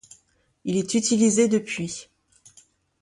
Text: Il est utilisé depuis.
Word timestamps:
Il 0.65 0.77
est 0.77 0.95
utilisé 0.95 1.47
depuis. 1.47 2.09